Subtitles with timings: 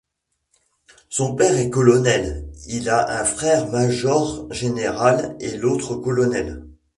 [1.09, 6.65] Son père est colonel, il a un frère major général et l'autre colonel.